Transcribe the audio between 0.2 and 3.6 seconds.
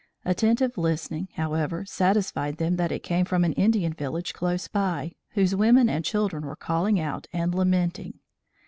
Attentive listening, however, satisfied them that it came from an